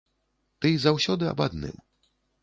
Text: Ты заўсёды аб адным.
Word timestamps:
Ты 0.65 0.71
заўсёды 0.85 1.23
аб 1.33 1.39
адным. 1.47 1.77